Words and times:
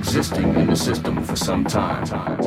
existing 0.00 0.54
in 0.54 0.66
the 0.66 0.74
system 0.74 1.22
for 1.22 1.36
some 1.36 1.62
time. 1.62 2.39